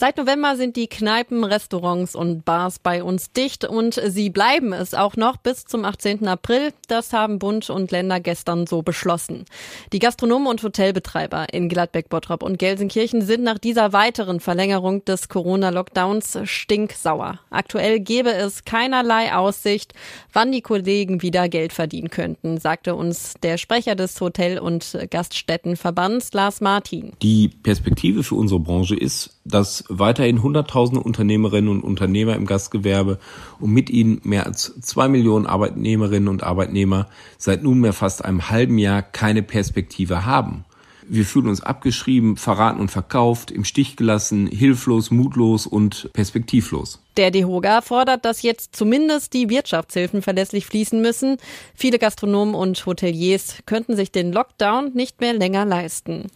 [0.00, 4.94] Seit November sind die Kneipen, Restaurants und Bars bei uns dicht und sie bleiben es
[4.94, 6.28] auch noch bis zum 18.
[6.28, 6.72] April.
[6.86, 9.44] Das haben Bund und Länder gestern so beschlossen.
[9.92, 15.28] Die Gastronomen und Hotelbetreiber in Gladbeck, Bottrop und Gelsenkirchen sind nach dieser weiteren Verlängerung des
[15.28, 17.40] Corona-Lockdowns stinksauer.
[17.50, 19.94] Aktuell gäbe es keinerlei Aussicht,
[20.32, 26.32] wann die Kollegen wieder Geld verdienen könnten, sagte uns der Sprecher des Hotel- und Gaststättenverbands
[26.34, 27.14] Lars Martin.
[27.20, 33.18] Die Perspektive für unsere Branche ist, dass weiterhin Hunderttausende Unternehmerinnen und Unternehmer im Gastgewerbe
[33.58, 37.08] und mit ihnen mehr als zwei Millionen Arbeitnehmerinnen und Arbeitnehmer
[37.38, 40.64] seit nunmehr fast einem halben Jahr keine Perspektive haben.
[41.10, 47.00] Wir fühlen uns abgeschrieben, verraten und verkauft, im Stich gelassen, hilflos, mutlos und perspektivlos.
[47.16, 51.38] Der DEHOGA fordert, dass jetzt zumindest die Wirtschaftshilfen verlässlich fließen müssen.
[51.74, 56.26] Viele Gastronomen und Hoteliers könnten sich den Lockdown nicht mehr länger leisten.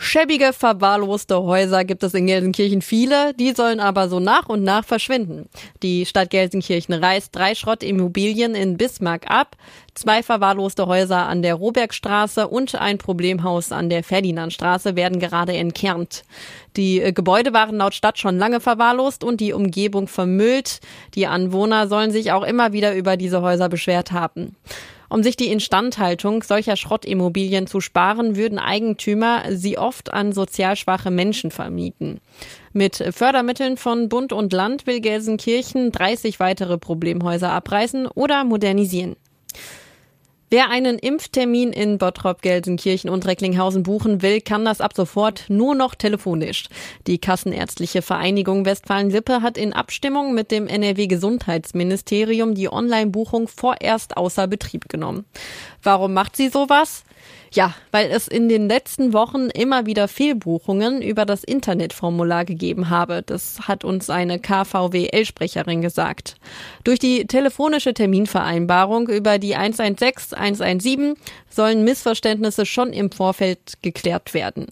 [0.00, 4.84] Schäbige, verwahrloste Häuser gibt es in Gelsenkirchen viele, die sollen aber so nach und nach
[4.84, 5.48] verschwinden.
[5.82, 9.56] Die Stadt Gelsenkirchen reißt drei Schrottimmobilien in Bismarck ab,
[9.94, 16.22] zwei verwahrloste Häuser an der Robergstraße und ein Problemhaus an der Ferdinandstraße werden gerade entkernt.
[16.76, 20.78] Die äh, Gebäude waren laut Stadt schon lange verwahrlost und die Umgebung vermüllt.
[21.16, 24.54] Die Anwohner sollen sich auch immer wieder über diese Häuser beschwert haben.
[25.08, 31.10] Um sich die Instandhaltung solcher Schrottimmobilien zu sparen, würden Eigentümer sie oft an sozial schwache
[31.10, 32.20] Menschen vermieten.
[32.72, 39.16] Mit Fördermitteln von Bund und Land will Gelsenkirchen 30 weitere Problemhäuser abreißen oder modernisieren.
[40.50, 45.74] Wer einen Impftermin in Bottrop, Gelsenkirchen und Recklinghausen buchen will, kann das ab sofort nur
[45.74, 46.68] noch telefonisch.
[47.06, 54.88] Die Kassenärztliche Vereinigung Westfalen-Lippe hat in Abstimmung mit dem NRW-Gesundheitsministerium die Online-Buchung vorerst außer Betrieb
[54.88, 55.26] genommen.
[55.82, 57.04] Warum macht sie sowas?
[57.52, 63.22] Ja, weil es in den letzten Wochen immer wieder Fehlbuchungen über das Internetformular gegeben habe.
[63.22, 66.36] Das hat uns eine KVWL-Sprecherin gesagt.
[66.84, 71.14] Durch die telefonische Terminvereinbarung über die 116 117
[71.48, 74.66] sollen Missverständnisse schon im Vorfeld geklärt werden.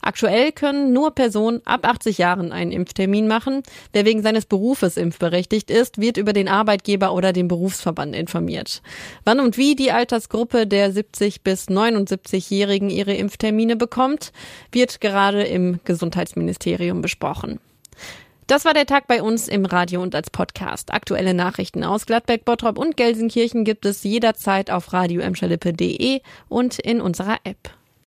[0.00, 3.62] Aktuell können nur Personen ab 80 Jahren einen Impftermin machen.
[3.92, 8.82] Wer wegen seines Berufes impfberechtigt ist, wird über den Arbeitgeber oder den Berufsverband informiert.
[9.24, 14.32] Wann und wie die Altersgruppe der 70 bis 79-Jährigen ihre Impftermine bekommt,
[14.72, 17.60] wird gerade im Gesundheitsministerium besprochen.
[18.48, 20.94] Das war der Tag bei uns im Radio und als Podcast.
[20.94, 25.22] Aktuelle Nachrichten aus Gladbeck, Bottrop und Gelsenkirchen gibt es jederzeit auf radio
[26.48, 27.77] und in unserer App.